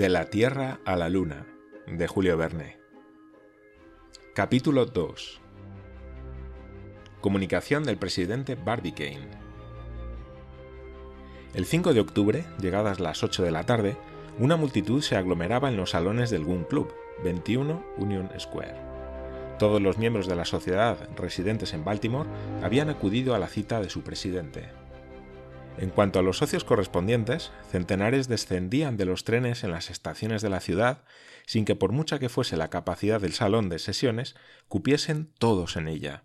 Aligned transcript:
De 0.00 0.08
la 0.08 0.30
Tierra 0.30 0.80
a 0.86 0.96
la 0.96 1.10
Luna, 1.10 1.46
de 1.86 2.06
Julio 2.06 2.38
Verne. 2.38 2.78
Capítulo 4.34 4.86
2. 4.86 5.42
Comunicación 7.20 7.84
del 7.84 7.98
presidente 7.98 8.54
Barbicane. 8.54 9.28
El 11.52 11.66
5 11.66 11.92
de 11.92 12.00
octubre, 12.00 12.46
llegadas 12.62 12.98
las 12.98 13.22
8 13.22 13.42
de 13.42 13.50
la 13.50 13.66
tarde, 13.66 13.98
una 14.38 14.56
multitud 14.56 15.02
se 15.02 15.16
aglomeraba 15.16 15.68
en 15.68 15.76
los 15.76 15.90
salones 15.90 16.30
del 16.30 16.46
Gun 16.46 16.64
Club, 16.64 16.94
21 17.22 17.84
Union 17.98 18.30
Square. 18.38 18.80
Todos 19.58 19.82
los 19.82 19.98
miembros 19.98 20.26
de 20.26 20.34
la 20.34 20.46
sociedad 20.46 21.10
residentes 21.14 21.74
en 21.74 21.84
Baltimore 21.84 22.30
habían 22.62 22.88
acudido 22.88 23.34
a 23.34 23.38
la 23.38 23.48
cita 23.48 23.82
de 23.82 23.90
su 23.90 24.00
presidente. 24.00 24.79
En 25.80 25.88
cuanto 25.88 26.18
a 26.18 26.22
los 26.22 26.36
socios 26.36 26.62
correspondientes, 26.62 27.52
centenares 27.70 28.28
descendían 28.28 28.98
de 28.98 29.06
los 29.06 29.24
trenes 29.24 29.64
en 29.64 29.70
las 29.70 29.88
estaciones 29.88 30.42
de 30.42 30.50
la 30.50 30.60
ciudad 30.60 31.04
sin 31.46 31.64
que 31.64 31.74
por 31.74 31.90
mucha 31.90 32.18
que 32.18 32.28
fuese 32.28 32.56
la 32.56 32.70
capacidad 32.70 33.20
del 33.20 33.32
salón 33.32 33.70
de 33.70 33.78
sesiones, 33.78 34.36
cupiesen 34.68 35.32
todos 35.38 35.76
en 35.76 35.88
ella. 35.88 36.22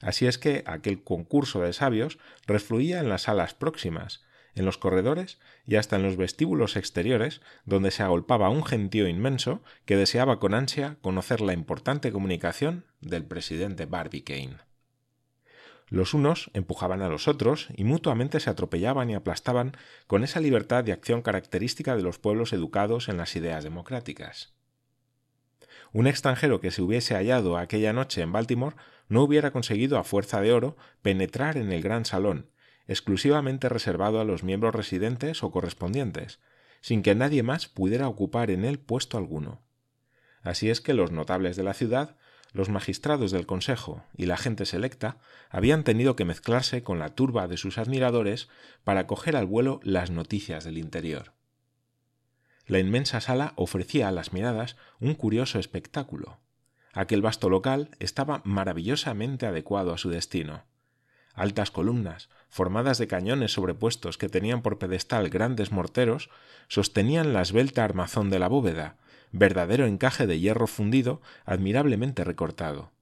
Así 0.00 0.26
es 0.26 0.36
que 0.36 0.64
aquel 0.66 1.04
concurso 1.04 1.60
de 1.60 1.72
sabios 1.72 2.18
refluía 2.46 2.98
en 2.98 3.08
las 3.08 3.22
salas 3.22 3.54
próximas, 3.54 4.24
en 4.54 4.64
los 4.64 4.78
corredores 4.78 5.38
y 5.64 5.76
hasta 5.76 5.94
en 5.94 6.02
los 6.02 6.16
vestíbulos 6.16 6.74
exteriores, 6.76 7.40
donde 7.66 7.90
se 7.90 8.02
agolpaba 8.02 8.48
un 8.48 8.64
gentío 8.64 9.06
inmenso 9.06 9.62
que 9.84 9.96
deseaba 9.96 10.40
con 10.40 10.54
ansia 10.54 10.96
conocer 11.02 11.40
la 11.40 11.52
importante 11.52 12.10
comunicación 12.10 12.84
del 13.00 13.24
presidente 13.24 13.86
Barbicane. 13.86 14.71
Los 15.92 16.14
unos 16.14 16.50
empujaban 16.54 17.02
a 17.02 17.10
los 17.10 17.28
otros 17.28 17.68
y 17.76 17.84
mutuamente 17.84 18.40
se 18.40 18.48
atropellaban 18.48 19.10
y 19.10 19.14
aplastaban 19.14 19.76
con 20.06 20.24
esa 20.24 20.40
libertad 20.40 20.82
de 20.82 20.92
acción 20.92 21.20
característica 21.20 21.94
de 21.94 22.02
los 22.02 22.18
pueblos 22.18 22.54
educados 22.54 23.10
en 23.10 23.18
las 23.18 23.36
ideas 23.36 23.62
democráticas. 23.62 24.54
Un 25.92 26.06
extranjero 26.06 26.62
que 26.62 26.70
se 26.70 26.80
hubiese 26.80 27.14
hallado 27.14 27.58
aquella 27.58 27.92
noche 27.92 28.22
en 28.22 28.32
Baltimore 28.32 28.74
no 29.08 29.22
hubiera 29.22 29.50
conseguido 29.50 29.98
a 29.98 30.04
fuerza 30.04 30.40
de 30.40 30.54
oro 30.54 30.78
penetrar 31.02 31.58
en 31.58 31.70
el 31.70 31.82
gran 31.82 32.06
salón, 32.06 32.48
exclusivamente 32.86 33.68
reservado 33.68 34.18
a 34.18 34.24
los 34.24 34.44
miembros 34.44 34.74
residentes 34.74 35.42
o 35.42 35.50
correspondientes, 35.50 36.40
sin 36.80 37.02
que 37.02 37.14
nadie 37.14 37.42
más 37.42 37.68
pudiera 37.68 38.08
ocupar 38.08 38.50
en 38.50 38.64
él 38.64 38.78
puesto 38.78 39.18
alguno. 39.18 39.60
Así 40.40 40.70
es 40.70 40.80
que 40.80 40.94
los 40.94 41.12
notables 41.12 41.54
de 41.54 41.64
la 41.64 41.74
ciudad 41.74 42.16
los 42.52 42.68
magistrados 42.68 43.30
del 43.30 43.46
Consejo 43.46 44.04
y 44.16 44.26
la 44.26 44.36
gente 44.36 44.66
selecta 44.66 45.16
habían 45.50 45.84
tenido 45.84 46.16
que 46.16 46.24
mezclarse 46.24 46.82
con 46.82 46.98
la 46.98 47.14
turba 47.14 47.48
de 47.48 47.56
sus 47.56 47.78
admiradores 47.78 48.48
para 48.84 49.06
coger 49.06 49.36
al 49.36 49.46
vuelo 49.46 49.80
las 49.82 50.10
noticias 50.10 50.64
del 50.64 50.78
interior. 50.78 51.32
La 52.66 52.78
inmensa 52.78 53.20
sala 53.20 53.54
ofrecía 53.56 54.08
a 54.08 54.12
las 54.12 54.32
miradas 54.32 54.76
un 55.00 55.14
curioso 55.14 55.58
espectáculo. 55.58 56.38
Aquel 56.92 57.22
vasto 57.22 57.48
local 57.48 57.90
estaba 57.98 58.42
maravillosamente 58.44 59.46
adecuado 59.46 59.92
a 59.92 59.98
su 59.98 60.10
destino. 60.10 60.64
Altas 61.34 61.70
columnas, 61.70 62.28
formadas 62.50 62.98
de 62.98 63.06
cañones 63.08 63.52
sobrepuestos 63.52 64.18
que 64.18 64.28
tenían 64.28 64.60
por 64.60 64.78
pedestal 64.78 65.30
grandes 65.30 65.72
morteros, 65.72 66.28
sostenían 66.68 67.32
la 67.32 67.40
esbelta 67.40 67.84
armazón 67.84 68.28
de 68.28 68.38
la 68.38 68.48
bóveda, 68.48 68.98
verdadero 69.32 69.86
encaje 69.86 70.26
de 70.26 70.38
hierro 70.38 70.66
fundido 70.66 71.22
admirablemente 71.44 72.22
recortado. 72.22 72.92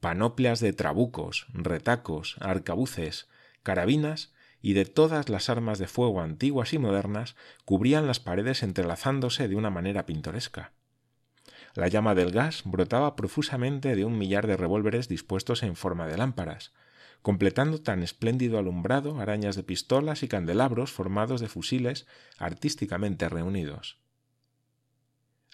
Panoplias 0.00 0.60
de 0.60 0.72
trabucos, 0.72 1.46
retacos, 1.52 2.36
arcabuces, 2.40 3.28
carabinas 3.62 4.32
y 4.62 4.72
de 4.72 4.86
todas 4.86 5.28
las 5.28 5.50
armas 5.50 5.78
de 5.78 5.86
fuego 5.86 6.22
antiguas 6.22 6.72
y 6.72 6.78
modernas 6.78 7.36
cubrían 7.66 8.06
las 8.06 8.20
paredes 8.20 8.62
entrelazándose 8.62 9.48
de 9.48 9.56
una 9.56 9.70
manera 9.70 10.06
pintoresca. 10.06 10.72
La 11.74 11.88
llama 11.88 12.14
del 12.14 12.32
gas 12.32 12.62
brotaba 12.64 13.14
profusamente 13.14 13.94
de 13.94 14.04
un 14.04 14.18
millar 14.18 14.46
de 14.46 14.56
revólveres 14.56 15.08
dispuestos 15.08 15.62
en 15.62 15.76
forma 15.76 16.06
de 16.08 16.16
lámparas, 16.16 16.72
completando 17.22 17.80
tan 17.82 18.02
espléndido 18.02 18.58
alumbrado 18.58 19.20
arañas 19.20 19.56
de 19.56 19.62
pistolas 19.62 20.22
y 20.22 20.28
candelabros 20.28 20.90
formados 20.90 21.40
de 21.42 21.48
fusiles 21.48 22.06
artísticamente 22.38 23.28
reunidos 23.28 23.99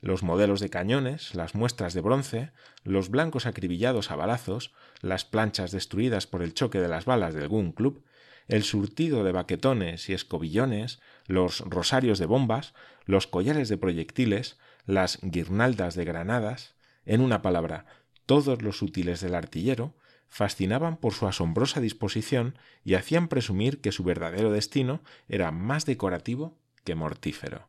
los 0.06 0.22
modelos 0.22 0.61
de 0.61 0.71
cañones, 0.71 1.34
las 1.34 1.56
muestras 1.56 1.93
de 1.93 2.00
bronce, 2.00 2.53
los 2.84 3.11
blancos 3.11 3.44
acribillados 3.44 4.12
a 4.12 4.17
balazos, 4.17 4.72
las 5.00 5.25
planchas 5.25 5.72
destruidas 5.72 6.28
por 6.28 6.43
el 6.43 6.55
choque 6.55 6.78
de 6.78 6.87
las 6.87 7.06
balas 7.06 7.34
del 7.34 7.49
Gun 7.49 7.72
Club, 7.72 8.05
el 8.47 8.62
surtido 8.62 9.25
de 9.25 9.33
baquetones 9.33 10.09
y 10.09 10.12
escobillones, 10.15 11.00
los 11.27 11.59
rosarios 11.61 12.21
de 12.21 12.27
bombas, 12.27 12.72
los 13.05 13.27
collares 13.27 13.69
de 13.69 13.78
proyectiles, 13.78 14.59
las 14.84 15.19
guirnaldas 15.22 15.97
de 15.97 16.05
granadas, 16.05 16.77
en 17.05 17.21
una 17.21 17.43
palabra, 17.43 17.87
todos 18.27 18.62
los 18.62 18.83
útiles 18.83 19.21
del 19.21 19.34
artillero, 19.34 19.97
fascinaban 20.28 20.99
por 20.99 21.15
su 21.15 21.27
asombrosa 21.27 21.81
disposición 21.81 22.56
y 22.84 22.94
hacían 22.94 23.27
presumir 23.27 23.81
que 23.81 23.91
su 23.91 24.05
verdadero 24.05 24.53
destino 24.53 25.03
era 25.28 25.50
más 25.50 25.84
decorativo 25.84 26.56
que 26.84 26.94
mortífero. 26.94 27.69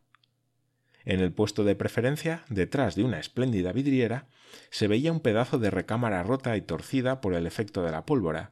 En 1.07 1.21
el 1.21 1.31
puesto 1.31 1.63
de 1.63 1.73
preferencia, 1.73 2.43
detrás 2.49 2.95
de 2.95 3.05
una 3.05 3.17
espléndida 3.17 3.71
vidriera, 3.71 4.27
se 4.71 4.89
veía 4.89 5.13
un 5.13 5.21
pedazo 5.21 5.57
de 5.57 5.71
recámara 5.71 6.21
rota 6.21 6.57
y 6.57 6.61
torcida 6.61 7.21
por 7.21 7.33
el 7.33 7.47
efecto 7.47 7.81
de 7.81 7.91
la 7.91 8.05
pólvora, 8.05 8.51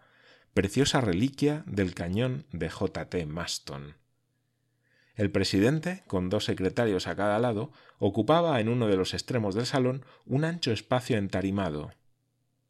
preciosa 0.54 1.02
reliquia 1.02 1.64
del 1.68 1.94
cañón 1.94 2.46
de 2.54 2.70
J. 2.70 3.10
T. 3.10 3.26
Maston. 3.26 3.98
El 5.16 5.32
presidente, 5.32 6.06
con 6.08 6.30
dos 6.30 6.46
secretarios 6.46 7.08
a 7.08 7.18
cada 7.18 7.40
lado, 7.40 7.74
ocupaba 8.00 8.58
en 8.62 8.70
uno 8.70 8.88
de 8.88 8.96
los 8.96 9.14
extremos 9.14 9.54
del 9.54 9.66
salón 9.66 10.06
un 10.26 10.46
ancho 10.46 10.72
espacio 10.72 11.18
entarimado. 11.18 11.92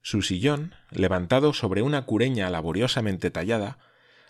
Su 0.01 0.23
sillón, 0.23 0.73
levantado 0.89 1.53
sobre 1.53 1.83
una 1.83 2.07
cureña 2.07 2.49
laboriosamente 2.49 3.29
tallada, 3.29 3.77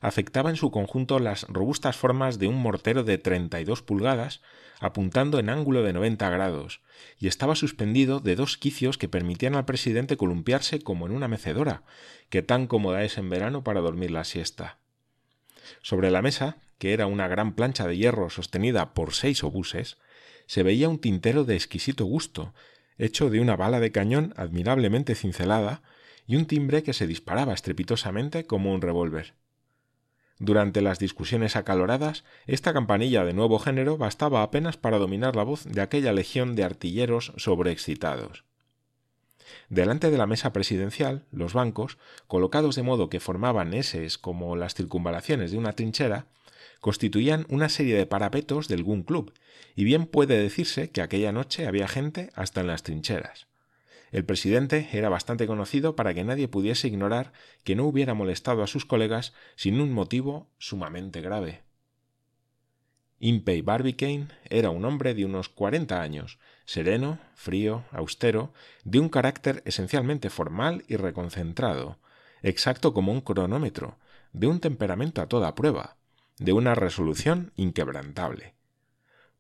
afectaba 0.02 0.50
en 0.50 0.56
su 0.56 0.72
conjunto 0.72 1.20
las 1.20 1.44
robustas 1.50 1.96
formas 1.96 2.40
de 2.40 2.48
un 2.48 2.56
mortero 2.62 3.04
de 3.04 3.18
treinta 3.18 3.60
y 3.60 3.64
dos 3.64 3.82
pulgadas, 3.82 4.42
apuntando 4.80 5.40
en 5.40 5.50
ángulo 5.50 5.84
de 5.84 5.94
noventa 5.94 6.30
grados, 6.30 6.82
y 7.18 7.28
estaba 7.28 7.56
suspendido 7.56 8.20
de 8.20 8.36
dos 8.36 8.58
quicios 8.58 8.98
que 8.98 9.08
permitían 9.08 9.56
al 9.56 9.66
presidente 9.66 10.18
columpiarse 10.18 10.80
como 10.80 11.06
en 11.06 11.14
una 11.14 11.28
mecedora, 11.28 11.84
que 12.30 12.42
tan 12.42 12.68
cómoda 12.68 13.04
es 13.04 13.18
en 13.18 13.30
verano 13.30 13.64
para 13.64 13.82
dormir 13.82 14.12
la 14.12 14.24
siesta. 14.24 14.80
Sobre 15.82 16.12
la 16.12 16.22
mesa, 16.22 16.58
que 16.78 16.94
era 16.94 17.08
una 17.08 17.28
gran 17.28 17.56
plancha 17.56 17.88
de 17.88 17.98
hierro 17.98 18.30
sostenida 18.30 18.94
por 18.94 19.14
seis 19.14 19.44
obuses, 19.44 19.98
se 20.46 20.62
veía 20.62 20.90
un 20.90 21.00
tintero 21.00 21.46
de 21.46 21.56
exquisito 21.56 22.06
gusto, 22.06 22.54
hecho 22.98 23.30
de 23.30 23.40
una 23.40 23.56
bala 23.56 23.80
de 23.80 23.92
cañón 23.92 24.34
admirablemente 24.38 25.16
cincelada, 25.16 25.82
y 26.28 26.36
un 26.36 26.46
timbre 26.46 26.84
que 26.84 26.94
se 26.94 27.08
disparaba 27.08 27.54
estrepitosamente 27.54 28.46
como 28.46 28.74
un 28.74 28.82
revólver. 28.82 29.36
Durante 30.38 30.82
las 30.82 31.00
discusiones 31.00 31.56
acaloradas, 31.56 32.26
esta 32.46 32.74
campanilla 32.74 33.24
de 33.24 33.34
nuevo 33.34 33.58
género 33.58 33.98
bastaba 33.98 34.44
apenas 34.44 34.76
para 34.76 34.98
dominar 34.98 35.36
la 35.36 35.44
voz 35.44 35.64
de 35.64 35.82
aquella 35.82 36.12
legión 36.12 36.56
de 36.56 36.66
artilleros 36.66 37.32
sobreexcitados. 37.38 38.44
Delante 39.70 40.12
de 40.12 40.18
la 40.18 40.28
mesa 40.28 40.52
presidencial, 40.52 41.26
los 41.32 41.54
bancos, 41.54 41.98
colocados 42.28 42.76
de 42.76 42.84
modo 42.84 43.10
que 43.10 43.22
formaban 43.22 43.74
eses 43.74 44.18
como 44.18 44.56
las 44.56 44.74
circunvalaciones 44.74 45.52
de 45.52 45.58
una 45.58 45.74
trinchera, 45.74 46.28
constituían 46.82 47.46
una 47.50 47.70
serie 47.70 47.96
de 47.96 48.06
parapetos 48.06 48.68
del 48.68 48.84
Gun 48.84 49.04
Club, 49.04 49.34
y 49.76 49.86
bien 49.86 50.06
puede 50.06 50.38
decirse 50.38 50.90
que 50.90 51.02
aquella 51.02 51.32
noche 51.32 51.66
había 51.66 51.88
gente 51.88 52.30
hasta 52.36 52.62
en 52.62 52.68
las 52.68 52.84
trincheras. 52.84 53.48
El 54.16 54.24
presidente 54.24 54.88
era 54.94 55.10
bastante 55.10 55.46
conocido 55.46 55.98
para 55.98 56.14
que 56.14 56.24
nadie 56.24 56.48
pudiese 56.48 56.88
ignorar 56.88 57.34
que 57.66 57.76
no 57.76 57.84
hubiera 57.84 58.14
molestado 58.14 58.64
a 58.64 58.68
sus 58.68 58.86
colegas 58.86 59.34
sin 59.58 59.82
un 59.82 59.92
motivo 59.92 60.48
sumamente 60.58 61.20
grave. 61.20 61.64
Impey 63.20 63.62
Barbicane 63.62 64.30
era 64.50 64.70
un 64.70 64.86
hombre 64.86 65.16
de 65.16 65.26
unos 65.26 65.50
cuarenta 65.50 66.02
años, 66.02 66.40
sereno, 66.64 67.20
frío, 67.34 67.84
austero, 67.92 68.54
de 68.86 69.02
un 69.02 69.10
carácter 69.10 69.62
esencialmente 69.66 70.30
formal 70.30 70.86
y 70.88 70.96
reconcentrado, 70.96 72.00
exacto 72.42 72.94
como 72.94 73.12
un 73.12 73.20
cronómetro, 73.20 73.98
de 74.32 74.48
un 74.48 74.62
temperamento 74.62 75.22
a 75.22 75.28
toda 75.28 75.56
prueba, 75.56 75.98
de 76.40 76.54
una 76.54 76.74
resolución 76.74 77.52
inquebrantable. 77.58 78.54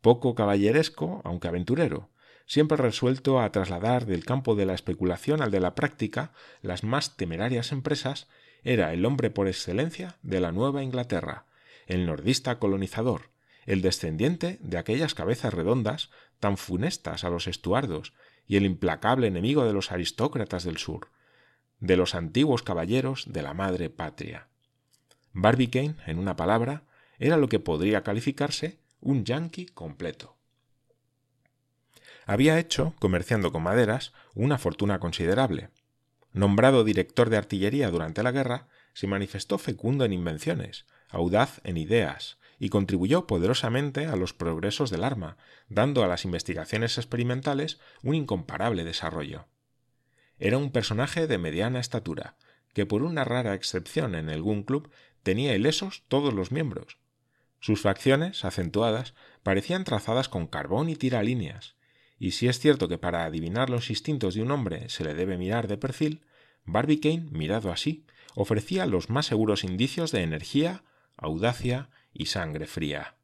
Poco 0.01 0.35
caballeresco, 0.35 1.21
aunque 1.23 1.47
aventurero, 1.47 2.09
siempre 2.45 2.77
resuelto 2.77 3.39
a 3.39 3.51
trasladar 3.51 4.05
del 4.05 4.25
campo 4.25 4.55
de 4.55 4.65
la 4.65 4.73
especulación 4.73 5.41
al 5.41 5.51
de 5.51 5.59
la 5.59 5.75
práctica 5.75 6.31
las 6.61 6.83
más 6.83 7.17
temerarias 7.17 7.71
empresas, 7.71 8.27
era 8.63 8.93
el 8.93 9.05
hombre 9.05 9.29
por 9.29 9.47
excelencia 9.47 10.17
de 10.21 10.39
la 10.39 10.51
Nueva 10.51 10.83
Inglaterra, 10.83 11.45
el 11.87 12.05
nordista 12.05 12.57
colonizador, 12.59 13.29
el 13.65 13.81
descendiente 13.81 14.57
de 14.61 14.77
aquellas 14.77 15.13
cabezas 15.13 15.53
redondas 15.53 16.09
tan 16.39 16.57
funestas 16.57 17.23
a 17.23 17.29
los 17.29 17.47
estuardos 17.47 18.13
y 18.47 18.57
el 18.57 18.65
implacable 18.65 19.27
enemigo 19.27 19.65
de 19.65 19.73
los 19.73 19.91
aristócratas 19.91 20.63
del 20.63 20.77
sur, 20.77 21.09
de 21.79 21.97
los 21.97 22.15
antiguos 22.15 22.63
caballeros 22.63 23.31
de 23.31 23.41
la 23.41 23.53
madre 23.53 23.89
patria. 23.89 24.47
Barbicane, 25.33 25.95
en 26.05 26.19
una 26.19 26.35
palabra, 26.35 26.83
era 27.19 27.37
lo 27.37 27.49
que 27.49 27.59
podría 27.59 28.03
calificarse 28.03 28.79
un 29.01 29.25
yanqui 29.25 29.65
completo. 29.67 30.34
Había 32.25 32.59
hecho, 32.59 32.93
comerciando 32.99 33.51
con 33.51 33.63
maderas, 33.63 34.13
una 34.33 34.57
fortuna 34.57 34.99
considerable. 34.99 35.69
Nombrado 36.33 36.83
director 36.83 37.29
de 37.29 37.37
artillería 37.37 37.89
durante 37.91 38.23
la 38.23 38.31
guerra, 38.31 38.67
se 38.93 39.07
manifestó 39.07 39.57
fecundo 39.57 40.05
en 40.05 40.13
invenciones, 40.13 40.85
audaz 41.09 41.61
en 41.63 41.77
ideas, 41.77 42.37
y 42.59 42.69
contribuyó 42.69 43.27
poderosamente 43.27 44.05
a 44.05 44.15
los 44.15 44.33
progresos 44.33 44.89
del 44.89 45.03
arma, 45.03 45.37
dando 45.69 46.03
a 46.03 46.07
las 46.07 46.25
investigaciones 46.25 46.97
experimentales 46.97 47.79
un 48.01 48.15
incomparable 48.15 48.83
desarrollo. 48.83 49.45
Era 50.39 50.57
un 50.57 50.71
personaje 50.71 51.27
de 51.27 51.37
mediana 51.37 51.79
estatura, 51.79 52.35
que 52.73 52.85
por 52.85 53.03
una 53.03 53.23
rara 53.23 53.53
excepción 53.53 54.15
en 54.15 54.29
el 54.29 54.41
Gun 54.41 54.63
Club 54.63 54.91
tenía 55.23 55.55
ilesos 55.55 56.03
todos 56.07 56.33
los 56.33 56.51
miembros. 56.51 56.97
Sus 57.59 57.81
facciones, 57.81 58.45
acentuadas, 58.45 59.13
parecían 59.43 59.85
trazadas 59.85 60.29
con 60.29 60.47
carbón 60.47 60.89
y 60.89 60.95
tiralíneas, 60.95 61.74
y 62.17 62.31
si 62.31 62.47
es 62.47 62.59
cierto 62.59 62.87
que 62.87 62.97
para 62.97 63.25
adivinar 63.25 63.69
los 63.69 63.89
instintos 63.89 64.35
de 64.35 64.41
un 64.41 64.51
hombre 64.51 64.89
se 64.89 65.03
le 65.03 65.13
debe 65.13 65.37
mirar 65.37 65.67
de 65.67 65.77
perfil, 65.77 66.21
Barbicane, 66.65 67.27
mirado 67.31 67.71
así, 67.71 68.05
ofrecía 68.33 68.85
los 68.85 69.09
más 69.09 69.25
seguros 69.27 69.63
indicios 69.63 70.11
de 70.11 70.23
energía, 70.23 70.83
audacia 71.17 71.89
y 72.13 72.27
sangre 72.27 72.65
fría. 72.65 73.15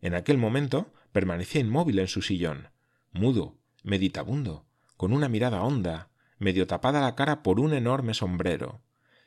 En 0.00 0.14
aquel 0.14 0.38
momento 0.38 0.92
permanecía 1.12 1.60
inmóvil 1.60 1.98
en 1.98 2.08
su 2.08 2.22
sillón, 2.22 2.70
mudo, 3.12 3.58
meditabundo, 3.82 4.66
con 4.96 5.12
una 5.12 5.28
mirada 5.28 5.62
honda, 5.62 6.10
medio 6.38 6.66
tapada 6.66 7.00
la 7.00 7.14
cara 7.14 7.42
por 7.42 7.60
un 7.60 7.74
enorme 7.74 8.14
sombrero, 8.14 8.82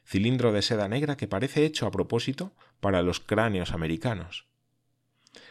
cilindro 0.06 0.52
de 0.52 0.62
seda 0.62 0.88
negra 0.88 1.16
que 1.16 1.28
parece 1.28 1.66
hecho 1.66 1.86
a 1.86 1.92
propósito 1.92 2.54
para 2.80 3.02
los 3.02 3.20
cráneos 3.20 3.72
americanos. 3.72 4.48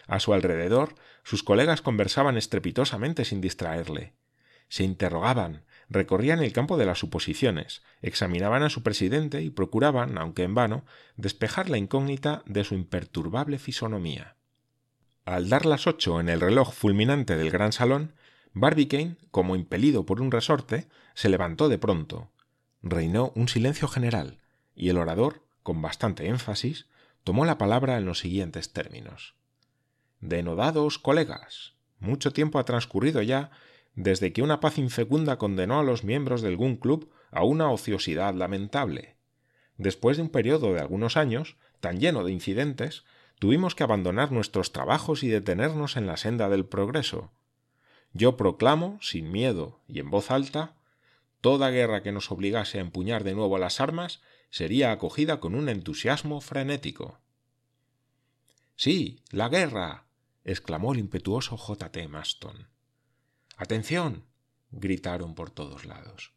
A 0.06 0.20
su 0.20 0.32
alrededor, 0.32 0.94
sus 1.22 1.42
colegas 1.42 1.82
conversaban 1.82 2.36
estrepitosamente 2.36 3.24
sin 3.24 3.40
distraerle. 3.40 4.14
Se 4.68 4.84
interrogaban, 4.84 5.64
recorrían 5.90 6.42
el 6.42 6.52
campo 6.52 6.76
de 6.76 6.86
las 6.86 6.98
suposiciones, 6.98 7.82
examinaban 8.00 8.62
a 8.62 8.70
su 8.70 8.82
presidente 8.82 9.42
y 9.42 9.50
procuraban, 9.50 10.16
aunque 10.18 10.44
en 10.44 10.54
vano, 10.54 10.84
despejar 11.16 11.68
la 11.68 11.78
incógnita 11.78 12.42
de 12.46 12.64
su 12.64 12.74
imperturbable 12.74 13.58
fisonomía. 13.58 14.36
Al 15.24 15.48
dar 15.48 15.66
las 15.66 15.86
ocho 15.86 16.20
en 16.20 16.28
el 16.28 16.40
reloj 16.40 16.72
fulminante 16.72 17.36
del 17.36 17.50
gran 17.50 17.72
salón, 17.72 18.14
Barbicane, 18.54 19.16
como 19.30 19.56
impelido 19.56 20.04
por 20.04 20.20
un 20.20 20.30
resorte, 20.30 20.88
se 21.14 21.28
levantó 21.28 21.68
de 21.68 21.78
pronto. 21.78 22.30
Reinó 22.82 23.32
un 23.34 23.48
silencio 23.48 23.88
general, 23.88 24.40
y 24.74 24.88
el 24.88 24.98
orador, 24.98 25.42
con 25.62 25.80
bastante 25.80 26.26
énfasis, 26.26 26.86
tomó 27.24 27.44
la 27.44 27.56
palabra 27.56 27.96
en 27.96 28.04
los 28.04 28.18
siguientes 28.18 28.72
términos. 28.72 29.36
Denodados 30.22 31.00
colegas, 31.00 31.74
mucho 31.98 32.32
tiempo 32.32 32.60
ha 32.60 32.64
transcurrido 32.64 33.22
ya 33.22 33.50
desde 33.96 34.32
que 34.32 34.42
una 34.42 34.60
paz 34.60 34.78
infecunda 34.78 35.36
condenó 35.36 35.80
a 35.80 35.82
los 35.82 36.04
miembros 36.04 36.42
del 36.42 36.56
Gun 36.56 36.76
Club 36.76 37.10
a 37.32 37.42
una 37.42 37.68
ociosidad 37.72 38.32
lamentable. 38.32 39.16
Después 39.78 40.16
de 40.16 40.22
un 40.22 40.28
periodo 40.28 40.72
de 40.74 40.78
algunos 40.78 41.16
años, 41.16 41.56
tan 41.80 41.98
lleno 41.98 42.22
de 42.22 42.30
incidentes, 42.30 43.04
tuvimos 43.40 43.74
que 43.74 43.82
abandonar 43.82 44.30
nuestros 44.30 44.70
trabajos 44.70 45.24
y 45.24 45.28
detenernos 45.28 45.96
en 45.96 46.06
la 46.06 46.16
senda 46.16 46.48
del 46.48 46.66
progreso. 46.66 47.32
Yo 48.12 48.36
proclamo, 48.36 49.00
sin 49.02 49.32
miedo 49.32 49.80
y 49.88 49.98
en 49.98 50.08
voz 50.08 50.30
alta, 50.30 50.76
toda 51.40 51.70
guerra 51.70 52.04
que 52.04 52.12
nos 52.12 52.30
obligase 52.30 52.78
a 52.78 52.82
empuñar 52.82 53.24
de 53.24 53.34
nuevo 53.34 53.58
las 53.58 53.80
armas 53.80 54.22
sería 54.50 54.92
acogida 54.92 55.40
con 55.40 55.56
un 55.56 55.68
entusiasmo 55.68 56.40
frenético. 56.40 57.18
Sí, 58.76 59.18
la 59.30 59.48
guerra. 59.48 60.04
Exclamó 60.44 60.92
el 60.92 60.98
impetuoso 60.98 61.56
J. 61.56 61.90
T. 61.90 62.08
Maston. 62.08 62.68
Atención. 63.56 64.24
gritaron 64.70 65.34
por 65.34 65.50
todos 65.50 65.84
lados. 65.84 66.32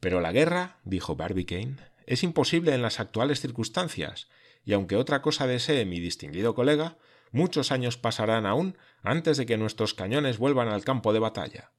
Pero 0.00 0.20
la 0.20 0.32
guerra, 0.32 0.78
dijo 0.84 1.16
Barbicane, 1.16 1.76
es 2.06 2.22
imposible 2.22 2.74
en 2.74 2.82
las 2.82 3.00
actuales 3.00 3.40
circunstancias, 3.40 4.28
y 4.64 4.72
aunque 4.72 4.96
otra 4.96 5.22
cosa 5.22 5.46
desee 5.46 5.84
mi 5.84 6.00
distinguido 6.00 6.54
colega, 6.54 6.98
muchos 7.32 7.72
años 7.72 7.96
pasarán 7.96 8.46
aún 8.46 8.76
antes 9.02 9.36
de 9.36 9.46
que 9.46 9.56
nuestros 9.56 9.94
cañones 9.94 10.38
vuelvan 10.38 10.68
al 10.68 10.84
campo 10.84 11.12
de 11.12 11.18
batalla. 11.18 11.72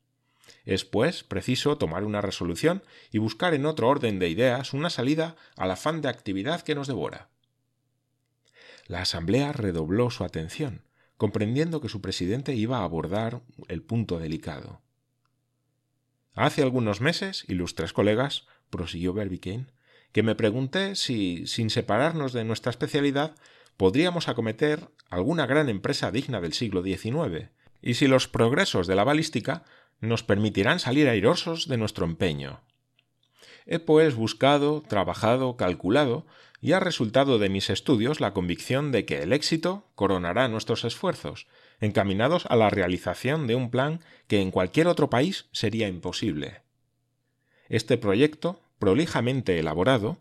Es, 0.66 0.86
pues, 0.86 1.24
preciso 1.24 1.78
tomar 1.78 2.04
una 2.04 2.22
resolución 2.22 2.84
y 3.12 3.18
buscar 3.18 3.54
en 3.54 3.66
otro 3.66 3.88
orden 3.88 4.20
de 4.20 4.30
ideas 4.30 4.74
una 4.74 4.90
salida 4.90 5.36
al 5.56 5.72
afán 5.72 6.02
de 6.02 6.10
actividad 6.10 6.62
que 6.62 6.76
nos 6.76 6.88
devora. 6.88 7.30
La 8.90 9.04
Asamblea 9.04 9.54
redobló 9.54 10.10
su 10.10 10.24
atención, 10.24 10.82
comprendiendo 11.16 11.80
que 11.80 11.90
su 11.90 12.02
presidente 12.02 12.56
iba 12.56 12.80
a 12.80 12.84
abordar 12.84 13.44
el 13.68 13.84
punto 13.84 14.18
delicado. 14.18 14.82
Hace 16.34 16.64
algunos 16.64 17.00
meses, 17.00 17.46
ilustres 17.48 17.94
colegas, 17.94 18.48
prosiguió 18.72 19.14
Barbicane, 19.14 19.68
que 20.12 20.24
me 20.24 20.34
pregunté 20.34 20.96
si, 20.96 21.46
sin 21.46 21.70
separarnos 21.70 22.34
de 22.34 22.44
nuestra 22.44 22.72
especialidad, 22.72 23.36
podríamos 23.78 24.28
acometer 24.28 24.90
alguna 25.12 25.46
gran 25.46 25.70
empresa 25.70 26.10
digna 26.10 26.42
del 26.42 26.54
siglo 26.54 26.82
XIX, 26.82 27.52
y 27.84 27.94
si 27.94 28.08
los 28.08 28.28
progresos 28.28 28.88
de 28.88 28.96
la 28.96 29.04
balística 29.04 29.66
nos 30.02 30.24
permitirán 30.24 30.80
salir 30.80 31.08
airosos 31.10 31.68
de 31.68 31.78
nuestro 31.78 32.06
empeño. 32.06 32.62
He 33.68 33.78
pues 33.78 34.16
buscado, 34.16 34.82
trabajado, 34.82 35.58
calculado, 35.58 36.26
y 36.62 36.74
ha 36.74 36.80
resultado 36.80 37.40
de 37.40 37.50
mis 37.50 37.70
estudios 37.70 38.20
la 38.20 38.34
convicción 38.34 38.92
de 38.92 39.06
que 39.06 39.22
el 39.22 39.34
éxito 39.34 39.86
coronará 39.96 40.48
nuestros 40.48 40.84
esfuerzos, 40.84 41.48
encaminados 41.80 42.46
a 42.48 42.56
la 42.56 42.70
realización 42.70 43.48
de 43.48 43.56
un 43.56 43.72
plan 43.72 44.02
que 44.28 44.42
en 44.42 44.52
cualquier 44.52 44.88
otro 44.88 45.10
país 45.10 45.48
sería 45.52 45.88
imposible. 45.88 46.62
Este 47.70 47.98
proyecto, 47.98 48.62
prolijamente 48.80 49.60
elaborado, 49.60 50.18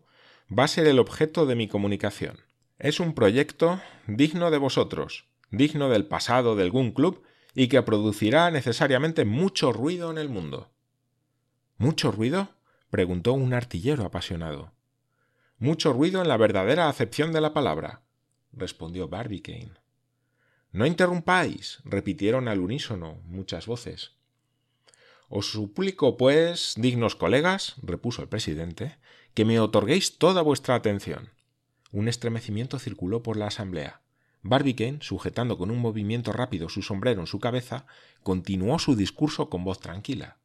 va 0.57 0.63
a 0.63 0.69
ser 0.69 0.87
el 0.87 0.99
objeto 0.99 1.45
de 1.45 1.55
mi 1.55 1.67
comunicación. 1.67 2.39
Es 2.77 2.99
un 2.99 3.13
proyecto 3.13 3.81
digno 4.07 4.51
de 4.51 4.57
vosotros, 4.57 5.25
digno 5.51 5.89
del 5.89 6.05
pasado 6.05 6.55
del 6.55 6.71
Gun 6.71 6.91
Club 6.91 7.23
y 7.53 7.67
que 7.67 7.81
producirá 7.81 8.49
necesariamente 8.51 9.25
mucho 9.25 9.73
ruido 9.73 10.11
en 10.11 10.17
el 10.17 10.29
mundo. 10.29 10.71
¿Mucho 11.77 12.11
ruido? 12.11 12.49
preguntó 12.89 13.33
un 13.33 13.53
artillero 13.53 14.05
apasionado. 14.05 14.71
Mucho 15.61 15.91
ruido 15.91 16.21
en 16.21 16.29
la 16.29 16.37
verdadera 16.37 16.87
acepción 16.87 17.33
de 17.33 17.41
la 17.41 17.53
palabra, 17.53 18.01
respondió 18.53 19.09
Barbicane. 19.09 19.73
No 20.71 20.85
interrumpáis, 20.85 21.79
repitieron 21.83 22.47
al 22.47 22.61
unísono 22.61 23.19
muchas 23.25 23.65
voces. 23.65 24.13
Os 25.27 25.51
suplico, 25.51 26.15
pues, 26.15 26.75
dignos 26.77 27.15
colegas, 27.15 27.75
repuso 27.81 28.21
el 28.21 28.29
presidente, 28.29 28.99
que 29.33 29.43
me 29.43 29.59
otorguéis 29.59 30.17
toda 30.17 30.41
vuestra 30.41 30.75
atención. 30.75 31.29
Un 31.91 32.07
estremecimiento 32.07 32.79
circuló 32.79 33.21
por 33.21 33.35
la 33.35 33.47
asamblea. 33.47 34.01
Barbicane, 34.41 34.99
sujetando 35.01 35.57
con 35.57 35.71
un 35.71 35.79
movimiento 35.79 36.31
rápido 36.31 36.69
su 36.69 36.81
sombrero 36.81 37.19
en 37.19 37.27
su 37.27 37.41
cabeza, 37.41 37.85
continuó 38.23 38.79
su 38.79 38.95
discurso 38.95 39.49
con 39.49 39.65
voz 39.65 39.81
tranquila. 39.81 40.38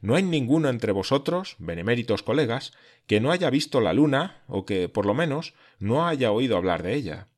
No 0.00 0.14
hay 0.14 0.22
ninguno 0.22 0.68
entre 0.68 0.92
vosotros, 0.92 1.56
beneméritos 1.58 2.22
colegas, 2.22 2.72
que 3.06 3.20
no 3.20 3.32
haya 3.32 3.50
visto 3.50 3.80
la 3.80 3.92
luna, 3.92 4.42
o 4.46 4.64
que, 4.64 4.88
por 4.88 5.06
lo 5.06 5.14
menos, 5.14 5.54
no 5.78 6.06
haya 6.06 6.32
oído 6.32 6.56
hablar 6.56 6.82
de 6.82 6.94
ella. 6.94 7.28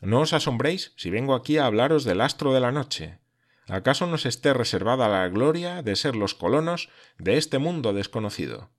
No 0.00 0.20
os 0.20 0.32
asombréis 0.32 0.92
si 0.96 1.10
vengo 1.10 1.34
aquí 1.34 1.58
a 1.58 1.66
hablaros 1.66 2.04
del 2.04 2.20
astro 2.20 2.52
de 2.52 2.60
la 2.60 2.72
noche. 2.72 3.18
¿Acaso 3.68 4.06
nos 4.06 4.26
esté 4.26 4.52
reservada 4.52 5.08
la 5.08 5.28
gloria 5.28 5.82
de 5.82 5.94
ser 5.94 6.16
los 6.16 6.34
colonos 6.34 6.88
de 7.18 7.36
este 7.36 7.58
mundo 7.58 7.92
desconocido? 7.92 8.70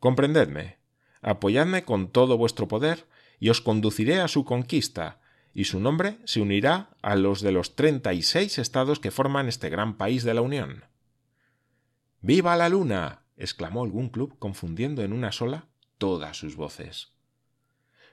Comprendedme, 0.00 0.78
apoyadme 1.22 1.84
con 1.84 2.08
todo 2.08 2.36
vuestro 2.36 2.66
poder 2.66 3.06
y 3.38 3.50
os 3.50 3.60
conduciré 3.60 4.20
a 4.20 4.28
su 4.28 4.44
conquista, 4.44 5.20
y 5.54 5.64
su 5.64 5.80
nombre 5.80 6.18
se 6.24 6.40
unirá 6.40 6.90
a 7.02 7.16
los 7.16 7.40
de 7.40 7.52
los 7.52 7.76
treinta 7.76 8.12
y 8.12 8.22
seis 8.22 8.58
estados 8.58 9.00
que 9.00 9.10
forman 9.10 9.48
este 9.48 9.68
gran 9.68 9.96
país 9.96 10.24
de 10.24 10.34
la 10.34 10.42
Unión. 10.42 10.84
¡Viva 12.22 12.54
la 12.56 12.68
luna! 12.68 13.22
exclamó 13.38 13.82
algún 13.82 14.10
club 14.10 14.38
confundiendo 14.38 15.02
en 15.02 15.14
una 15.14 15.32
sola 15.32 15.68
todas 15.96 16.36
sus 16.36 16.54
voces. 16.54 17.12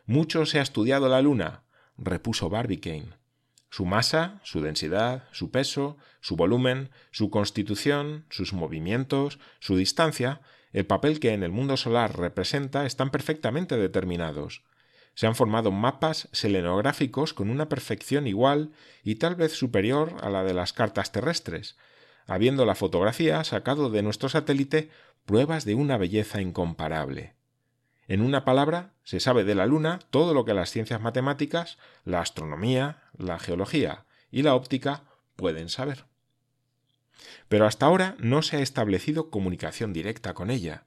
Mucho 0.06 0.46
se 0.46 0.60
ha 0.60 0.62
estudiado 0.62 1.10
la 1.10 1.22
luna, 1.22 1.64
repuso 1.98 2.50
Barbicane. 2.50 3.10
Su 3.70 3.86
masa, 3.86 4.40
su 4.44 4.62
densidad, 4.62 5.26
su 5.34 5.52
peso, 5.52 5.98
su 6.22 6.38
volumen, 6.38 6.90
su 7.12 7.30
constitución, 7.30 8.26
sus 8.30 8.54
movimientos, 8.54 9.40
su 9.60 9.76
distancia, 9.76 10.40
el 10.72 10.86
papel 10.86 11.20
que 11.20 11.34
en 11.34 11.44
el 11.44 11.52
mundo 11.52 11.76
solar 11.76 12.18
representa 12.18 12.86
están 12.86 13.10
perfectamente 13.10 13.76
determinados. 13.76 14.64
Se 15.16 15.28
han 15.28 15.36
formado 15.36 15.72
mapas 15.72 16.30
selenográficos 16.32 17.34
con 17.34 17.50
una 17.50 17.68
perfección 17.68 18.26
igual 18.26 18.72
y 19.04 19.16
tal 19.16 19.36
vez 19.36 19.52
superior 19.52 20.16
a 20.22 20.30
la 20.30 20.46
de 20.46 20.54
las 20.54 20.72
cartas 20.72 21.12
terrestres, 21.12 21.76
habiendo 22.28 22.66
la 22.66 22.76
fotografía 22.76 23.44
sacado 23.44 23.90
de 23.90 24.04
nuestro 24.04 24.30
satélite 24.30 24.90
pruebas 25.26 25.66
de 25.66 25.76
una 25.76 25.98
belleza 25.98 26.42
incomparable. 26.42 27.36
En 28.08 28.22
una 28.22 28.46
palabra, 28.46 28.94
se 29.04 29.20
sabe 29.20 29.44
de 29.44 29.56
la 29.56 29.66
Luna 29.66 30.00
todo 30.12 30.34
lo 30.34 30.46
que 30.46 30.54
las 30.54 30.70
ciencias 30.70 31.02
matemáticas, 31.02 31.78
la 32.06 32.22
astronomía, 32.22 33.04
la 33.18 33.40
geología 33.40 34.06
y 34.32 34.44
la 34.44 34.56
óptica 34.56 35.04
pueden 35.36 35.70
saber. 35.70 36.06
pero 37.48 37.66
hasta 37.66 37.86
ahora 37.86 38.16
no 38.20 38.42
se 38.42 38.58
ha 38.58 38.62
establecido 38.62 39.30
comunicación 39.30 39.94
directa 39.94 40.34
con 40.34 40.50
ella. 40.50 40.86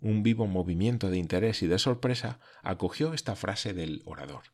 Un 0.00 0.22
vivo 0.22 0.46
movimiento 0.46 1.10
de 1.10 1.18
interés 1.18 1.62
y 1.62 1.66
de 1.66 1.78
sorpresa 1.78 2.38
acogió 2.62 3.12
esta 3.12 3.36
frase 3.36 3.72
del 3.74 4.02
orador. 4.04 4.44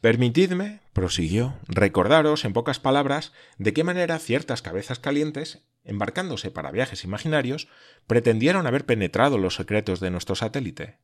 Permitidme, 0.00 0.80
prosiguió, 0.94 1.58
recordaros 1.68 2.46
en 2.46 2.54
pocas 2.54 2.80
palabras 2.80 3.32
de 3.58 3.74
qué 3.74 3.84
manera 3.84 4.18
ciertas 4.18 4.62
cabezas 4.62 4.98
calientes, 4.98 5.62
embarcándose 5.84 6.50
para 6.50 6.70
viajes 6.70 7.04
imaginarios, 7.04 7.68
pretendieron 8.06 8.66
haber 8.66 8.86
penetrado 8.86 9.36
los 9.36 9.56
secretos 9.56 10.00
de 10.00 10.10
nuestro 10.10 10.34
satélite. 10.36 10.96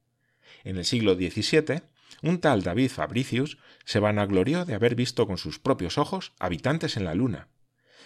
En 0.64 0.78
el 0.78 0.86
siglo 0.86 1.14
XVII, 1.14 1.82
un 2.22 2.40
tal 2.40 2.62
David 2.62 2.90
Fabricius 2.90 3.58
se 3.84 3.98
vanaglorió 3.98 4.64
de 4.64 4.74
haber 4.74 4.94
visto 4.94 5.26
con 5.26 5.36
sus 5.36 5.58
propios 5.58 5.98
ojos 5.98 6.32
habitantes 6.38 6.96
en 6.96 7.04
la 7.04 7.14
Luna. 7.14 7.48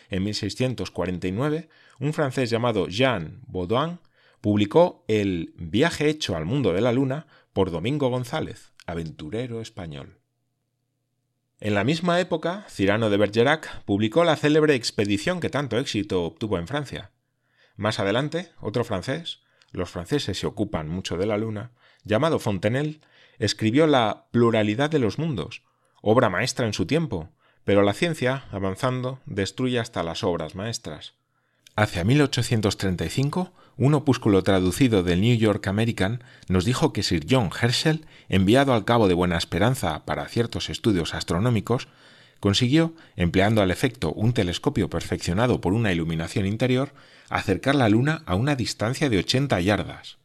En 0.09 0.25
1649, 0.25 1.69
un 2.01 2.13
francés 2.13 2.51
llamado 2.51 2.89
Jean 2.89 3.43
Baudouin 3.47 4.01
publicó 4.41 5.05
El 5.07 5.55
viaje 5.57 6.09
hecho 6.09 6.35
al 6.35 6.47
mundo 6.47 6.73
de 6.73 6.81
la 6.81 6.91
Luna 6.91 7.29
por 7.53 7.71
Domingo 7.71 8.09
González, 8.09 8.73
aventurero 8.87 9.61
español. 9.61 10.20
En 11.63 11.75
la 11.75 11.85
misma 11.85 12.19
época, 12.21 12.65
Cirano 12.71 13.11
de 13.11 13.19
Bergerac 13.19 13.83
publicó 13.85 14.25
la 14.25 14.37
célebre 14.37 14.75
expedición 14.75 15.41
que 15.41 15.51
tanto 15.51 15.79
éxito 15.79 16.25
obtuvo 16.25 16.57
en 16.57 16.67
Francia. 16.67 17.11
Más 17.77 18.01
adelante, 18.01 18.51
otro 18.63 18.83
francés, 18.83 19.41
los 19.71 19.91
franceses 19.91 20.39
se 20.39 20.47
ocupan 20.47 20.89
mucho 20.89 21.19
de 21.19 21.27
la 21.27 21.37
Luna, 21.37 21.73
llamado 22.03 22.39
Fontenelle, 22.39 23.01
escribió 23.39 23.87
La 23.87 24.29
pluralidad 24.31 24.89
de 24.89 25.01
los 25.01 25.19
mundos, 25.19 25.63
obra 26.01 26.31
maestra 26.31 26.67
en 26.67 26.73
su 26.73 26.87
tiempo, 26.87 27.29
pero 27.65 27.83
la 27.83 27.93
ciencia, 27.93 28.45
avanzando, 28.53 29.21
destruye 29.27 29.79
hasta 29.79 30.03
las 30.03 30.25
obras 30.25 30.55
maestras. 30.55 31.13
Hacia 31.77 32.05
1835, 32.05 33.53
un 33.81 33.95
opúsculo 33.95 34.43
traducido 34.43 35.03
del 35.03 35.23
New 35.23 35.35
York 35.39 35.67
American 35.67 36.23
nos 36.49 36.67
dijo 36.67 36.93
que 36.93 37.03
Sir 37.03 37.25
John 37.29 37.49
Herschel, 37.49 38.05
enviado 38.29 38.75
al 38.75 38.85
Cabo 38.85 39.09
de 39.09 39.15
Buena 39.15 39.39
Esperanza 39.39 40.05
para 40.05 40.29
ciertos 40.29 40.69
estudios 40.69 41.15
astronómicos, 41.15 41.89
consiguió, 42.41 42.93
empleando 43.17 43.63
al 43.63 43.71
efecto 43.71 44.13
un 44.13 44.35
telescopio 44.35 44.91
perfeccionado 44.91 45.63
por 45.63 45.73
una 45.73 45.93
iluminación 45.93 46.45
interior, 46.45 46.93
acercar 47.31 47.75
la 47.75 47.89
Luna 47.89 48.23
a 48.27 48.35
una 48.35 48.55
distancia 48.55 49.09
de 49.09 49.17
80 49.17 49.59
yardas. 49.63 50.19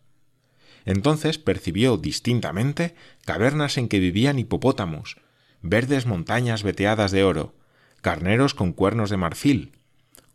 Entonces 0.83 1.37
percibió 1.37 1.95
distintamente 1.95 2.93
cavernas 3.23 3.77
en 3.77 3.87
que 3.87 3.99
vivían 3.99 4.37
hipopótamos, 4.37 5.15
verdes 5.61 6.05
montañas 6.05 6.61
veteadas 6.61 7.11
de 7.11 7.23
oro, 7.23 7.55
carneros 8.01 8.53
con 8.53 8.73
cuernos 8.73 9.09
de 9.09 9.15
marfil, 9.15 9.71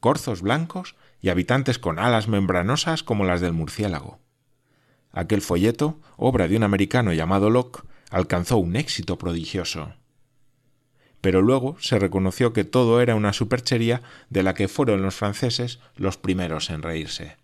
corzos 0.01 0.41
blancos 0.41 0.97
y 1.21 1.29
habitantes 1.29 1.79
con 1.79 1.99
alas 1.99 2.29
membranosas 2.29 3.03
como 3.03 3.25
las 3.25 3.41
del 3.41 3.53
murciélago. 3.53 4.19
Aquel 5.13 5.43
folleto, 5.43 6.01
obra 6.17 6.49
de 6.49 6.57
un 6.57 6.63
americano 6.63 7.13
llamado 7.13 7.51
Locke, 7.51 7.83
alcanzó 8.11 8.59
un 8.59 8.77
éxito 8.77 9.19
prodigioso. 9.19 9.95
Pero 11.21 11.43
luego 11.43 11.77
se 11.81 11.99
reconoció 11.99 12.53
que 12.53 12.65
todo 12.65 13.01
era 13.01 13.15
una 13.15 13.33
superchería 13.33 14.03
de 14.31 14.43
la 14.43 14.55
que 14.55 14.69
fueron 14.69 15.03
los 15.03 15.15
franceses 15.15 15.81
los 15.97 16.17
primeros 16.17 16.71
en 16.71 16.83
reírse. 16.83 17.37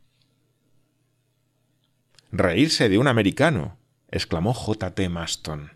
Reírse 2.33 2.89
de 2.89 2.99
un 2.99 3.07
americano, 3.07 3.77
exclamó 4.11 4.55
J. 4.55 4.95
T. 4.95 5.09
Maston. 5.09 5.73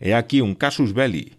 He 0.00 0.14
aquí 0.14 0.40
un 0.40 0.54
casus 0.54 0.92
belli. 0.92 1.38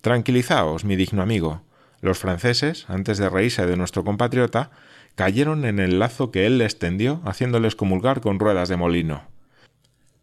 Tranquilizaos, 0.00 0.84
mi 0.84 0.96
digno 0.96 1.22
amigo, 1.22 1.62
los 2.00 2.18
franceses, 2.18 2.84
antes 2.88 3.18
de 3.18 3.28
reírse 3.28 3.66
de 3.66 3.76
nuestro 3.76 4.04
compatriota, 4.04 4.70
cayeron 5.14 5.64
en 5.64 5.78
el 5.78 5.98
lazo 5.98 6.30
que 6.30 6.46
él 6.46 6.58
les 6.58 6.78
tendió, 6.78 7.22
haciéndoles 7.24 7.74
comulgar 7.74 8.20
con 8.20 8.38
ruedas 8.38 8.68
de 8.68 8.76
molino. 8.76 9.24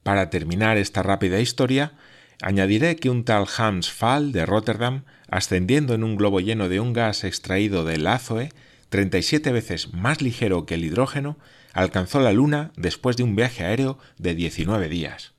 Para 0.04 0.30
terminar 0.30 0.78
esta 0.78 1.02
rápida 1.02 1.40
historia, 1.40 1.94
añadiré 2.42 2.98
que 2.98 3.10
un 3.10 3.24
tal 3.24 3.46
Hans 3.58 3.92
Fall 3.92 4.32
de 4.32 4.46
Rotterdam, 4.46 5.04
ascendiendo 5.30 5.94
en 5.94 6.04
un 6.04 6.16
globo 6.16 6.40
lleno 6.40 6.70
de 6.70 6.80
un 6.80 6.94
gas 6.94 7.24
extraído 7.24 7.86
del 7.86 8.06
azoe, 8.06 8.50
37 8.90 9.52
veces 9.52 9.94
más 9.94 10.22
ligero 10.22 10.66
que 10.66 10.76
el 10.76 10.86
hidrógeno, 10.86 11.38
alcanzó 11.74 12.20
la 12.20 12.32
Luna 12.32 12.72
después 12.76 13.18
de 13.18 13.24
un 13.24 13.36
viaje 13.36 13.66
aéreo 13.66 13.98
de 14.20 14.36
19 14.36 14.90
días. 14.90 15.34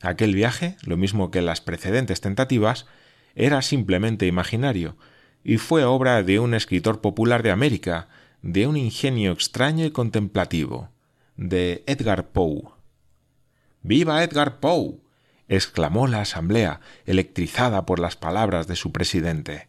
Aquel 0.00 0.34
viaje, 0.34 0.76
lo 0.84 0.96
mismo 0.96 1.30
que 1.30 1.42
las 1.42 1.60
precedentes 1.60 2.20
tentativas, 2.20 2.86
era 3.34 3.62
simplemente 3.62 4.26
imaginario, 4.26 4.96
y 5.44 5.58
fue 5.58 5.84
obra 5.84 6.22
de 6.22 6.40
un 6.40 6.54
escritor 6.54 7.02
popular 7.02 7.42
de 7.42 7.50
América, 7.50 8.08
de 8.42 8.66
un 8.66 8.76
ingenio 8.76 9.32
extraño 9.32 9.84
y 9.84 9.90
contemplativo, 9.90 10.88
de 11.36 11.84
Edgar 11.86 12.28
Poe. 12.28 12.62
¡Viva 13.82 14.24
Edgar 14.24 14.58
Poe! 14.58 14.96
exclamó 15.46 16.06
la 16.06 16.22
asamblea, 16.22 16.80
electrizada 17.04 17.84
por 17.84 18.00
las 18.00 18.16
palabras 18.16 18.66
de 18.66 18.76
su 18.76 18.92
presidente. 18.92 19.68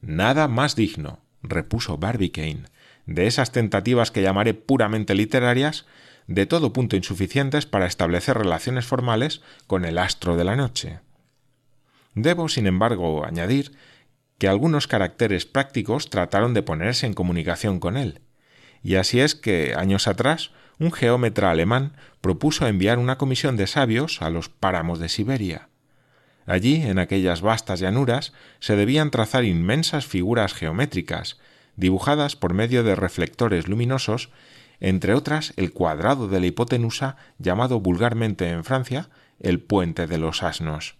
Nada 0.00 0.48
más 0.48 0.74
digno, 0.74 1.20
repuso 1.42 1.96
Barbicane, 1.96 2.64
de 3.06 3.26
esas 3.28 3.52
tentativas 3.52 4.10
que 4.10 4.22
llamaré 4.22 4.54
puramente 4.54 5.14
literarias, 5.14 5.86
de 6.26 6.46
todo 6.46 6.72
punto 6.72 6.96
insuficientes 6.96 7.66
para 7.66 7.86
establecer 7.86 8.36
relaciones 8.36 8.86
formales 8.86 9.42
con 9.66 9.84
el 9.84 9.98
astro 9.98 10.36
de 10.36 10.44
la 10.44 10.56
noche. 10.56 11.00
Debo, 12.14 12.48
sin 12.48 12.66
embargo, 12.66 13.24
añadir 13.24 13.72
que 14.38 14.48
algunos 14.48 14.86
caracteres 14.86 15.46
prácticos 15.46 16.10
trataron 16.10 16.54
de 16.54 16.62
ponerse 16.62 17.06
en 17.06 17.14
comunicación 17.14 17.80
con 17.80 17.96
él, 17.96 18.20
y 18.82 18.96
así 18.96 19.20
es 19.20 19.34
que, 19.34 19.74
años 19.76 20.06
atrás, 20.06 20.50
un 20.78 20.92
geómetra 20.92 21.50
alemán 21.50 21.96
propuso 22.20 22.66
enviar 22.66 22.98
una 22.98 23.16
comisión 23.18 23.56
de 23.56 23.66
sabios 23.66 24.20
a 24.22 24.30
los 24.30 24.48
páramos 24.48 24.98
de 24.98 25.08
Siberia. 25.08 25.68
Allí, 26.46 26.82
en 26.82 26.98
aquellas 26.98 27.40
vastas 27.40 27.80
llanuras, 27.80 28.32
se 28.60 28.76
debían 28.76 29.10
trazar 29.10 29.44
inmensas 29.44 30.06
figuras 30.06 30.52
geométricas, 30.52 31.38
dibujadas 31.76 32.36
por 32.36 32.52
medio 32.52 32.84
de 32.84 32.94
reflectores 32.94 33.68
luminosos, 33.68 34.30
entre 34.80 35.14
otras 35.14 35.54
el 35.56 35.72
cuadrado 35.72 36.28
de 36.28 36.40
la 36.40 36.46
hipotenusa 36.46 37.16
llamado 37.38 37.80
vulgarmente 37.80 38.50
en 38.50 38.64
Francia 38.64 39.08
el 39.40 39.60
puente 39.60 40.06
de 40.06 40.18
los 40.18 40.42
asnos. 40.42 40.96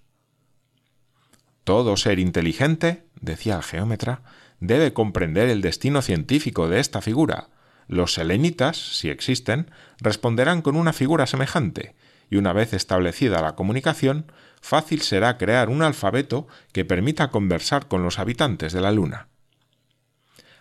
Todo 1.64 1.96
ser 1.96 2.18
inteligente, 2.18 3.04
decía 3.20 3.56
el 3.56 3.62
geómetra, 3.62 4.20
debe 4.60 4.92
comprender 4.92 5.48
el 5.48 5.62
destino 5.62 6.02
científico 6.02 6.68
de 6.68 6.78
esta 6.78 7.00
figura. 7.00 7.48
Los 7.88 8.14
selenitas, 8.14 8.76
si 8.76 9.08
existen, 9.08 9.70
responderán 9.98 10.60
con 10.60 10.76
una 10.76 10.92
figura 10.92 11.26
semejante, 11.26 11.94
y 12.30 12.36
una 12.36 12.52
vez 12.52 12.74
establecida 12.74 13.40
la 13.40 13.54
comunicación, 13.54 14.30
fácil 14.60 15.00
será 15.00 15.38
crear 15.38 15.70
un 15.70 15.82
alfabeto 15.82 16.46
que 16.72 16.84
permita 16.84 17.30
conversar 17.30 17.88
con 17.88 18.02
los 18.02 18.18
habitantes 18.18 18.74
de 18.74 18.82
la 18.82 18.92
Luna. 18.92 19.28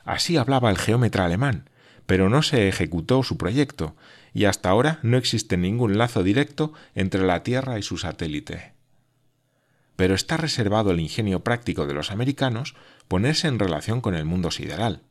Así 0.05 0.37
hablaba 0.37 0.69
el 0.69 0.77
geómetra 0.77 1.25
alemán, 1.25 1.69
pero 2.05 2.29
no 2.29 2.43
se 2.43 2.69
ejecutó 2.69 3.23
su 3.23 3.37
proyecto, 3.37 3.95
y 4.33 4.45
hasta 4.45 4.69
ahora 4.69 4.99
no 5.03 5.17
existe 5.17 5.57
ningún 5.57 5.97
lazo 5.97 6.23
directo 6.23 6.73
entre 6.95 7.23
la 7.23 7.43
Tierra 7.43 7.77
y 7.77 7.83
su 7.83 7.97
satélite 7.97 8.72
pero 9.95 10.15
está 10.15 10.37
reservado 10.37 10.91
al 10.91 10.99
ingenio 10.99 11.43
práctico 11.43 11.85
de 11.85 11.93
los 11.93 12.11
americanos 12.11 12.75
ponerse 13.07 13.47
en 13.47 13.59
relación 13.59 14.01
con 14.01 14.15
el 14.15 14.25
mundo 14.25 14.51
sideral. 14.51 15.03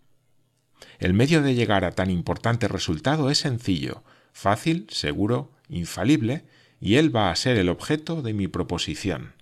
El 0.98 1.14
medio 1.14 1.42
de 1.42 1.54
llegar 1.54 1.84
a 1.84 1.92
tan 1.92 2.10
importante 2.10 2.68
resultado 2.68 3.30
es 3.30 3.38
sencillo, 3.38 4.02
fácil, 4.32 4.86
seguro, 4.90 5.52
infalible, 5.68 6.44
y 6.80 6.96
él 6.96 7.14
va 7.14 7.30
a 7.30 7.36
ser 7.36 7.56
el 7.58 7.68
objeto 7.68 8.22
de 8.22 8.34
mi 8.34 8.48
proposición. 8.48 9.34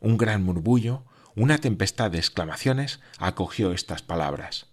Un 0.00 0.18
gran 0.18 0.42
murmullo, 0.42 1.04
una 1.34 1.58
tempestad 1.58 2.10
de 2.10 2.18
exclamaciones 2.18 3.00
acogió 3.18 3.72
estas 3.72 4.02
palabras. 4.02 4.66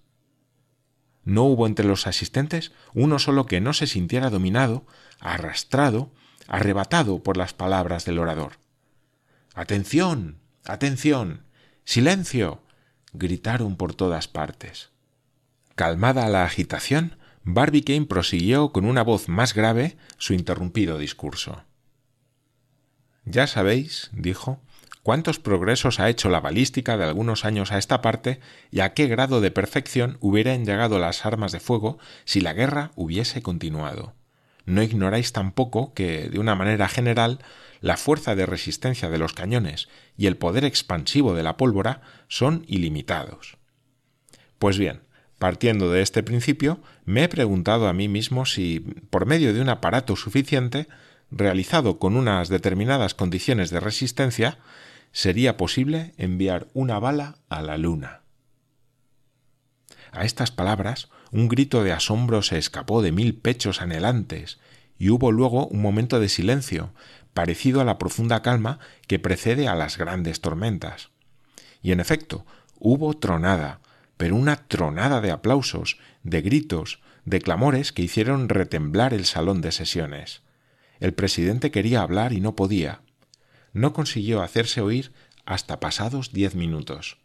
No 1.24 1.44
hubo 1.44 1.68
entre 1.68 1.86
los 1.86 2.08
asistentes 2.08 2.74
uno 2.94 3.20
solo 3.20 3.46
que 3.46 3.62
no 3.62 3.74
se 3.74 3.88
sintiera 3.88 4.30
dominado, 4.30 4.86
arrastrado, 5.20 6.12
arrebatado 6.48 7.24
por 7.24 7.38
las 7.38 7.54
palabras 7.54 8.04
del 8.04 8.20
orador. 8.20 8.63
Atención. 9.54 10.40
Atención. 10.66 11.44
Silencio. 11.86 12.64
gritaron 13.14 13.76
por 13.76 13.94
todas 13.94 14.28
partes. 14.28 14.90
Calmada 15.76 16.28
la 16.30 16.44
agitación, 16.44 17.18
Barbicane 17.44 18.08
prosiguió 18.08 18.72
con 18.72 18.86
una 18.86 19.04
voz 19.04 19.30
más 19.30 19.54
grave 19.54 19.98
su 20.18 20.34
interrumpido 20.34 20.98
discurso. 20.98 21.64
Ya 23.26 23.46
sabéis, 23.46 24.10
dijo, 24.14 24.60
cuántos 25.04 25.38
progresos 25.38 26.00
ha 26.00 26.10
hecho 26.10 26.30
la 26.30 26.40
balística 26.40 26.98
de 26.98 27.04
algunos 27.04 27.46
años 27.46 27.72
a 27.72 27.78
esta 27.78 28.02
parte 28.02 28.40
y 28.72 28.80
a 28.80 28.94
qué 28.94 29.08
grado 29.08 29.40
de 29.40 29.52
perfección 29.52 30.18
hubieran 30.20 30.66
llegado 30.66 30.98
las 30.98 31.28
armas 31.28 31.52
de 31.52 31.60
fuego 31.60 32.00
si 32.26 32.42
la 32.42 32.54
guerra 32.54 32.92
hubiese 32.96 33.44
continuado. 33.44 34.16
No 34.66 34.82
ignoráis 34.82 35.34
tampoco 35.34 35.94
que, 35.94 36.30
de 36.30 36.40
una 36.40 36.56
manera 36.56 36.88
general, 36.88 37.40
la 37.82 37.98
fuerza 37.98 38.36
de 38.36 38.46
resistencia 38.46 39.10
de 39.10 39.18
los 39.18 39.34
cañones 39.34 39.90
y 40.18 40.28
el 40.28 40.38
poder 40.38 40.64
expansivo 40.64 41.34
de 41.34 41.44
la 41.44 41.58
pólvora 41.58 42.02
son 42.28 42.64
ilimitados. 42.68 43.58
Pues 44.58 44.78
bien, 44.78 45.02
partiendo 45.38 45.92
de 45.92 46.02
este 46.02 46.24
principio, 46.24 46.80
me 47.04 47.24
he 47.24 47.28
preguntado 47.28 47.88
a 47.90 47.94
mí 47.94 48.08
mismo 48.08 48.46
si, 48.46 48.80
por 49.10 49.26
medio 49.26 49.54
de 49.54 49.60
un 49.60 49.68
aparato 49.68 50.16
suficiente, 50.16 50.88
realizado 51.30 52.00
con 52.00 52.16
unas 52.16 52.48
determinadas 52.48 53.14
condiciones 53.14 53.70
de 53.70 53.82
resistencia, 53.82 54.60
sería 55.12 55.58
posible 55.58 56.14
enviar 56.18 56.68
una 56.74 57.00
bala 57.00 57.36
a 57.50 57.62
la 57.62 57.78
luna. 57.78 58.22
A 60.12 60.24
estas 60.26 60.52
palabras, 60.52 61.10
un 61.34 61.48
grito 61.48 61.84
de 61.84 61.92
asombro 61.92 62.44
se 62.44 62.60
escapó 62.60 63.02
de 63.02 63.12
mil 63.12 63.34
pechos 63.34 63.82
anhelantes, 63.82 64.60
y 65.00 65.10
hubo 65.10 65.32
luego 65.32 65.66
un 65.66 65.82
momento 65.82 66.20
de 66.20 66.30
silencio, 66.30 66.94
parecido 67.34 67.82
a 67.82 67.86
la 67.86 67.98
profunda 67.98 68.44
calma 68.44 68.78
que 69.08 69.18
precede 69.18 69.68
a 69.68 69.74
las 69.74 69.98
grandes 69.98 70.42
tormentas. 70.42 71.10
Y 71.82 71.92
en 71.92 72.00
efecto, 72.00 72.46
hubo 72.78 73.16
tronada, 73.16 73.82
pero 74.16 74.36
una 74.36 74.58
tronada 74.68 75.22
de 75.22 75.32
aplausos, 75.32 75.98
de 76.22 76.44
gritos, 76.44 77.02
de 77.26 77.42
clamores 77.42 77.92
que 77.92 78.04
hicieron 78.04 78.48
retemblar 78.48 79.12
el 79.12 79.26
salón 79.26 79.62
de 79.62 79.72
sesiones. 79.72 80.44
El 81.00 81.16
presidente 81.16 81.72
quería 81.72 82.04
hablar 82.04 82.32
y 82.32 82.42
no 82.42 82.56
podía. 82.56 83.02
No 83.74 83.92
consiguió 83.92 84.44
hacerse 84.44 84.82
oír 84.82 85.12
hasta 85.46 85.80
pasados 85.80 86.32
diez 86.32 86.54
minutos. 86.54 87.18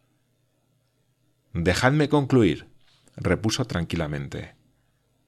Dejadme 1.53 2.09
concluir, 2.09 2.68
repuso 3.21 3.65
tranquilamente. 3.67 4.55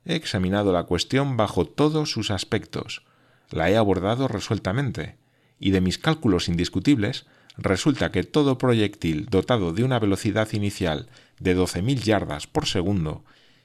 He 0.04 0.14
examinado 0.14 0.72
la 0.72 0.84
cuestión 0.84 1.36
bajo 1.36 1.64
todos 1.66 2.10
sus 2.10 2.30
aspectos, 2.30 3.02
la 3.50 3.70
he 3.70 3.76
abordado 3.76 4.28
resueltamente, 4.28 5.16
y 5.58 5.70
de 5.72 5.80
mis 5.80 5.98
cálculos 5.98 6.48
indiscutibles 6.48 7.26
resulta 7.56 8.10
que 8.10 8.22
todo 8.22 8.58
proyectil 8.58 9.26
dotado 9.26 9.72
de 9.72 9.84
una 9.84 9.98
velocidad 9.98 10.48
inicial 10.52 11.08
de 11.38 11.54
doce 11.54 11.82
mil 11.82 12.02
yardas 12.02 12.46
por 12.46 12.66
segundo 12.66 13.24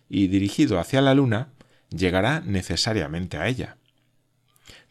y 0.09 0.27
dirigido 0.27 0.79
hacia 0.79 1.01
la 1.01 1.13
Luna 1.13 1.49
llegará 1.89 2.41
necesariamente 2.41 3.37
a 3.37 3.47
ella. 3.47 3.77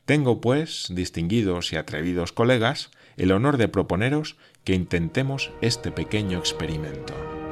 Tengo, 0.06 0.40
pues, 0.40 0.88
distinguidos 0.90 1.72
y 1.72 1.76
atrevidos 1.76 2.32
colegas, 2.32 2.90
el 3.16 3.32
honor 3.32 3.56
de 3.56 3.68
proponeros 3.68 4.36
que 4.64 4.74
intentemos 4.74 5.50
este 5.60 5.90
pequeño 5.90 6.38
experimento. 6.38 7.43